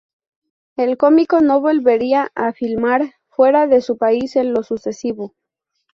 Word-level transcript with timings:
El 0.77 0.97
cómico 0.97 1.41
no 1.41 1.61
volvería 1.61 2.31
a 2.33 2.53
filmar 2.53 3.13
fuera 3.27 3.67
de 3.67 3.81
su 3.81 3.99
país 3.99 4.35
en 4.35 4.51
lo 4.51 4.63
sucesivo. 4.63 5.35